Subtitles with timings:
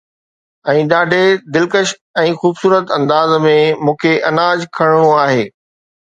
[0.71, 1.25] ۽ ڏاڍي
[1.57, 1.91] دلڪش
[2.21, 3.51] ۽ خوبصورت انداز ۾
[3.83, 5.45] مون کي اناج کڻڻو آهي